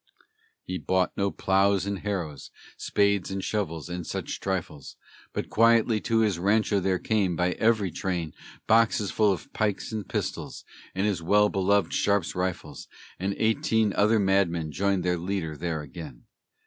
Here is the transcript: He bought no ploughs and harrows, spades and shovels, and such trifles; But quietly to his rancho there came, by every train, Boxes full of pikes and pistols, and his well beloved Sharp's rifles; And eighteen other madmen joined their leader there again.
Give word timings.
He 0.63 0.79
bought 0.79 1.15
no 1.15 1.29
ploughs 1.29 1.85
and 1.85 1.99
harrows, 1.99 2.49
spades 2.75 3.29
and 3.29 3.43
shovels, 3.43 3.87
and 3.87 4.03
such 4.03 4.39
trifles; 4.39 4.97
But 5.31 5.51
quietly 5.51 6.01
to 6.01 6.21
his 6.21 6.39
rancho 6.39 6.79
there 6.79 6.97
came, 6.97 7.35
by 7.35 7.51
every 7.51 7.91
train, 7.91 8.33
Boxes 8.65 9.11
full 9.11 9.31
of 9.31 9.53
pikes 9.53 9.91
and 9.91 10.09
pistols, 10.09 10.65
and 10.95 11.05
his 11.05 11.21
well 11.21 11.49
beloved 11.49 11.93
Sharp's 11.93 12.33
rifles; 12.33 12.87
And 13.19 13.35
eighteen 13.37 13.93
other 13.93 14.17
madmen 14.17 14.71
joined 14.71 15.03
their 15.05 15.19
leader 15.19 15.55
there 15.55 15.83
again. 15.83 16.23